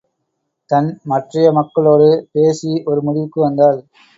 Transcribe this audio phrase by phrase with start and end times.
[0.69, 3.79] தன் மற்றைய மக்களோடு பேசி ஒரு முடிவுக்கு வந்தாள்.